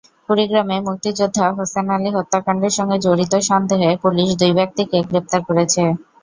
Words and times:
কুড়িগ্রামে 0.25 0.77
মুক্তিযোদ্ধা 0.87 1.45
হোসেন 1.57 1.87
আলী 1.95 2.09
হত্যাকাণ্ডের 2.15 2.73
সঙ্গে 2.77 2.97
জড়িত 3.05 3.33
সন্দেহে 3.49 3.89
পুলিশ 4.03 4.29
দুই 4.39 4.51
ব্যক্তিকে 4.59 4.97
গ্রেপ্তার 5.09 5.41
করেছে। 5.47 5.81